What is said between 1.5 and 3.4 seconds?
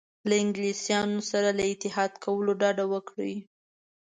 له اتحاد کولو ډډه وکړي.